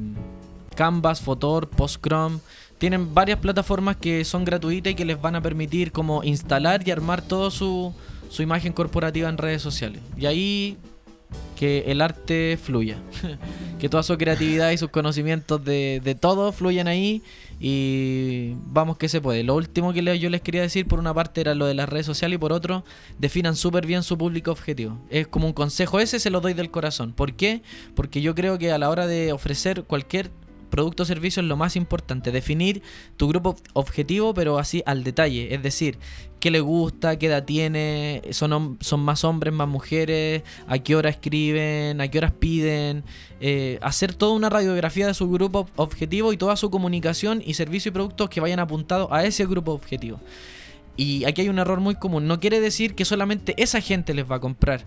Canvas, 0.76 1.22
Fotor, 1.22 1.68
Postchrome. 1.70 2.40
Tienen 2.78 3.14
varias 3.14 3.40
plataformas 3.40 3.96
que 3.96 4.26
son 4.26 4.44
gratuitas 4.44 4.92
y 4.92 4.96
que 4.96 5.06
les 5.06 5.22
van 5.22 5.36
a 5.36 5.42
permitir 5.42 5.92
como 5.92 6.24
instalar 6.24 6.86
y 6.86 6.92
armar 6.92 7.22
todo 7.22 7.50
su, 7.50 7.94
su 8.34 8.42
imagen 8.42 8.74
corporativa 8.74 9.30
en 9.30 9.38
redes 9.38 9.62
sociales. 9.62 10.02
Y 10.18 10.26
ahí 10.26 10.78
que 11.56 11.84
el 11.86 12.02
arte 12.02 12.58
fluya. 12.58 12.98
que 13.80 13.90
toda 13.90 14.02
su 14.02 14.18
creatividad 14.18 14.72
y 14.72 14.78
sus 14.80 14.90
conocimientos 14.90 15.64
de, 15.64 16.02
de 16.04 16.16
todo 16.16 16.52
fluyan 16.52 16.88
ahí. 16.88 17.22
Y 17.60 18.56
vamos 18.66 18.98
que 18.98 19.08
se 19.08 19.22
puede. 19.22 19.44
Lo 19.44 19.54
último 19.54 19.94
que 19.94 20.18
yo 20.18 20.32
les 20.32 20.42
quería 20.42 20.64
decir 20.64 20.88
por 20.88 20.98
una 20.98 21.14
parte 21.14 21.42
era 21.42 21.54
lo 21.54 21.68
de 21.68 21.76
las 21.76 21.88
redes 21.88 22.08
sociales 22.08 22.38
y 22.38 22.40
por 22.40 22.54
otro 22.54 22.84
definan 23.20 23.56
súper 23.56 23.86
bien 23.86 24.02
su 24.02 24.18
público 24.18 24.50
objetivo. 24.50 24.98
Es 25.12 25.28
como 25.28 25.46
un 25.46 25.54
consejo 25.54 26.00
ese 26.00 26.20
se 26.20 26.32
lo 26.32 26.42
doy 26.42 26.56
del 26.56 26.72
corazón. 26.72 27.14
¿Por 27.14 27.36
qué? 27.36 27.62
Porque 27.94 28.22
yo 28.22 28.34
creo 28.34 28.58
que 28.58 28.72
a 28.72 28.80
la 28.80 28.90
hora 28.90 29.06
de 29.06 29.32
ofrecer 29.32 29.84
cualquier 29.84 30.32
producto 30.74 31.04
o 31.04 31.06
servicio 31.06 31.40
es 31.44 31.48
lo 31.48 31.56
más 31.56 31.76
importante. 31.76 32.32
Definir 32.32 32.82
tu 33.16 33.28
grupo 33.28 33.56
objetivo, 33.74 34.34
pero 34.34 34.58
así 34.58 34.82
al 34.88 35.04
detalle. 35.04 35.54
Es 35.54 35.62
decir, 35.62 36.00
qué 36.40 36.50
le 36.50 36.62
gusta, 36.62 37.20
qué 37.20 37.28
edad 37.28 37.46
tiene, 37.46 38.24
son, 38.32 38.80
son 38.82 39.00
más 39.02 39.24
hombres, 39.24 39.54
más 39.54 39.68
mujeres, 39.68 40.42
a 40.68 40.80
qué 40.80 40.96
hora 40.96 41.12
escriben, 41.12 42.02
a 42.02 42.08
qué 42.08 42.18
horas 42.18 42.32
piden. 42.32 43.04
eh, 43.40 43.78
hacer 43.84 44.16
toda 44.16 44.34
una 44.34 44.50
radiografía 44.50 45.06
de 45.06 45.14
su 45.14 45.30
grupo 45.30 45.70
objetivo 45.76 46.34
y 46.34 46.38
toda 46.38 46.56
su 46.56 46.72
comunicación 46.72 47.44
y 47.46 47.54
servicio 47.54 47.90
y 47.90 47.94
productos 47.94 48.30
que 48.30 48.42
vayan 48.42 48.60
apuntados 48.60 49.10
a 49.12 49.24
ese 49.26 49.46
grupo 49.46 49.74
objetivo. 49.74 50.20
Y 50.98 51.26
aquí 51.26 51.42
hay 51.42 51.50
un 51.50 51.60
error 51.60 51.82
muy 51.82 51.96
común. 51.96 52.28
No 52.28 52.40
quiere 52.40 52.60
decir 52.60 52.96
que 52.96 53.06
solamente 53.06 53.54
esa 53.58 53.80
gente 53.80 54.16
les 54.16 54.30
va 54.30 54.38
a 54.38 54.40
comprar 54.40 54.86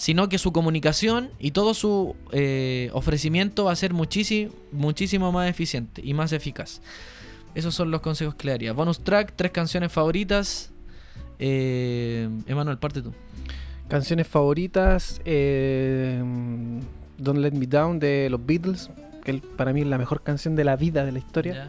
sino 0.00 0.30
que 0.30 0.38
su 0.38 0.50
comunicación 0.50 1.28
y 1.38 1.50
todo 1.50 1.74
su 1.74 2.16
eh, 2.32 2.88
ofrecimiento 2.94 3.64
va 3.64 3.72
a 3.72 3.76
ser 3.76 3.92
muchísimo, 3.92 4.50
muchísimo 4.72 5.30
más 5.30 5.50
eficiente 5.50 6.00
y 6.02 6.14
más 6.14 6.32
eficaz. 6.32 6.80
Esos 7.54 7.74
son 7.74 7.90
los 7.90 8.00
consejos 8.00 8.34
que 8.34 8.46
le 8.46 8.52
daría. 8.52 8.72
Bonus 8.72 9.00
track, 9.00 9.34
tres 9.36 9.52
canciones 9.52 9.92
favoritas. 9.92 10.72
Eh, 11.38 12.30
Emanuel, 12.46 12.78
parte 12.78 13.02
tú. 13.02 13.12
Canciones 13.88 14.26
favoritas, 14.26 15.20
eh, 15.26 16.22
Don't 17.18 17.40
Let 17.40 17.52
Me 17.52 17.66
Down 17.66 17.98
de 17.98 18.30
los 18.30 18.46
Beatles, 18.46 18.88
que 19.22 19.34
para 19.34 19.74
mí 19.74 19.82
es 19.82 19.86
la 19.86 19.98
mejor 19.98 20.22
canción 20.22 20.56
de 20.56 20.64
la 20.64 20.76
vida, 20.76 21.04
de 21.04 21.12
la 21.12 21.18
historia. 21.18 21.68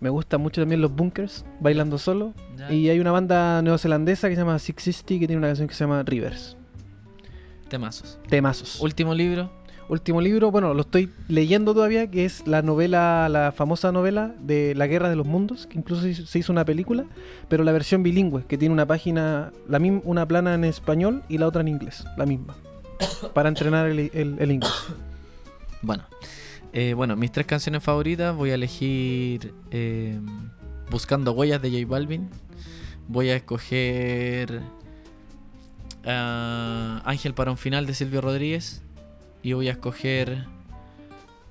Me 0.00 0.10
gusta 0.10 0.36
mucho 0.36 0.62
también 0.62 0.80
los 0.80 0.92
Bunkers, 0.92 1.44
Bailando 1.60 1.96
Solo. 1.98 2.34
Y 2.70 2.88
hay 2.88 2.98
una 2.98 3.12
banda 3.12 3.62
neozelandesa 3.62 4.28
que 4.28 4.34
se 4.34 4.40
llama 4.40 4.58
Six 4.58 4.82
Sixty 4.82 5.20
que 5.20 5.28
tiene 5.28 5.38
una 5.38 5.46
canción 5.46 5.68
que 5.68 5.74
se 5.74 5.84
llama 5.84 6.02
Rivers. 6.02 6.56
Temazos. 7.72 8.18
Temazos. 8.28 8.80
Último 8.82 9.14
libro. 9.14 9.50
Último 9.88 10.20
libro, 10.20 10.50
bueno, 10.50 10.74
lo 10.74 10.82
estoy 10.82 11.10
leyendo 11.28 11.72
todavía, 11.72 12.10
que 12.10 12.26
es 12.26 12.46
la 12.46 12.60
novela, 12.60 13.28
la 13.30 13.50
famosa 13.50 13.92
novela 13.92 14.34
de 14.40 14.74
La 14.74 14.86
Guerra 14.86 15.08
de 15.08 15.16
los 15.16 15.26
Mundos, 15.26 15.66
que 15.66 15.78
incluso 15.78 16.02
se 16.02 16.38
hizo- 16.38 16.52
una 16.52 16.64
película, 16.66 17.04
pero 17.48 17.64
la 17.64 17.72
versión 17.72 18.02
bilingüe, 18.02 18.44
que 18.46 18.58
tiene 18.58 18.74
una 18.74 18.84
página, 18.86 19.52
la 19.68 19.78
una 20.04 20.28
plana 20.28 20.54
en 20.54 20.64
español 20.64 21.22
y 21.30 21.38
la 21.38 21.46
otra 21.48 21.62
en 21.62 21.68
inglés, 21.68 22.04
la 22.18 22.26
misma, 22.26 22.54
para 23.34 23.48
entrenar 23.48 23.86
el, 23.88 23.98
el- 24.12 24.36
el 24.38 24.50
inglés. 24.52 24.72
Bueno, 25.84 26.04
eh, 26.74 26.92
bueno, 26.94 27.16
mis 27.16 27.32
tres 27.32 27.46
canciones 27.46 27.82
favoritas 27.82 28.36
voy 28.36 28.50
a 28.50 28.54
elegir 28.54 29.52
eh, 29.72 30.20
Buscando 30.90 31.32
Huellas 31.32 31.60
de 31.62 31.70
J 31.72 31.86
Balvin. 31.90 32.28
Voy 33.08 33.30
a 33.30 33.34
escoger 33.36 34.60
ah, 36.06 37.02
Ángel 37.04 37.34
para 37.34 37.50
un 37.50 37.56
final 37.56 37.86
de 37.86 37.94
Silvio 37.94 38.20
Rodríguez. 38.20 38.82
Y 39.42 39.54
voy 39.54 39.68
a 39.68 39.72
escoger 39.72 40.46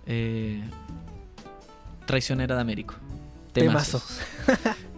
eh, 0.06 0.62
Traicionera 2.06 2.56
de 2.56 2.62
Américo. 2.62 2.96
Temazo. 3.54 4.02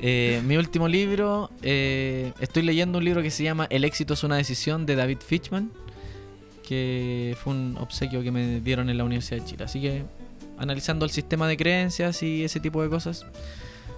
Eh, 0.06 0.42
mi 0.46 0.58
último 0.58 0.90
libro, 0.90 1.50
eh, 1.62 2.34
estoy 2.42 2.64
leyendo 2.64 2.98
un 2.98 3.06
libro 3.06 3.22
que 3.22 3.32
se 3.32 3.42
llama 3.42 3.68
El 3.70 3.86
éxito 3.86 4.16
es 4.16 4.24
una 4.26 4.36
decisión 4.36 4.86
de 4.86 4.98
David 4.98 5.20
Fitchman, 5.26 5.72
que 6.68 7.38
fue 7.42 7.54
un 7.54 7.78
obsequio 7.80 8.22
que 8.22 8.30
me 8.30 8.60
dieron 8.60 8.90
en 8.90 8.98
la 8.98 9.06
Universidad 9.06 9.40
de 9.40 9.46
Chile. 9.46 9.64
Así 9.64 9.80
que 9.80 10.04
analizando 10.58 11.06
el 11.06 11.12
sistema 11.12 11.48
de 11.48 11.56
creencias 11.56 12.22
y 12.22 12.44
ese 12.44 12.60
tipo 12.60 12.84
de 12.84 12.90
cosas. 12.90 13.26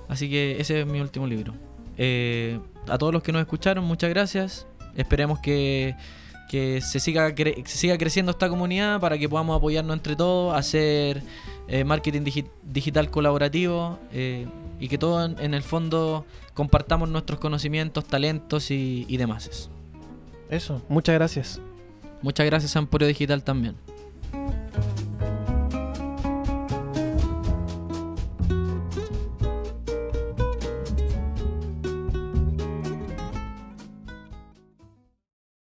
Así 0.07 0.29
que 0.29 0.59
ese 0.59 0.81
es 0.81 0.85
mi 0.85 1.01
último 1.01 1.25
libro. 1.25 1.55
Eh, 1.97 2.59
a 2.87 2.99
todos 2.99 3.11
los 3.11 3.23
que 3.23 3.31
nos 3.31 3.41
escucharon, 3.41 3.83
muchas 3.83 4.11
gracias. 4.11 4.67
Esperemos 4.95 5.39
que, 5.39 5.95
que 6.49 6.81
se, 6.81 6.99
siga 6.99 7.29
cre- 7.31 7.61
que 7.63 7.67
se 7.69 7.77
siga 7.77 7.97
creciendo 7.97 8.31
esta 8.31 8.49
comunidad 8.49 8.99
para 8.99 9.17
que 9.17 9.27
podamos 9.29 9.57
apoyarnos 9.57 9.95
entre 9.95 10.15
todos, 10.15 10.55
hacer 10.55 11.21
eh, 11.67 11.83
marketing 11.83 12.21
digi- 12.21 12.49
digital 12.63 13.09
colaborativo 13.09 13.99
eh, 14.13 14.47
y 14.79 14.87
que 14.87 14.97
todos 14.97 15.29
en, 15.31 15.39
en 15.43 15.53
el 15.53 15.63
fondo 15.63 16.25
compartamos 16.53 17.09
nuestros 17.09 17.39
conocimientos, 17.39 18.05
talentos 18.05 18.71
y, 18.71 19.05
y 19.07 19.17
demás. 19.17 19.69
Eso, 20.49 20.81
muchas 20.89 21.15
gracias. 21.15 21.59
Muchas 22.21 22.45
gracias 22.45 22.75
a 22.75 22.79
Emporio 22.79 23.07
Digital 23.07 23.43
también. 23.43 23.75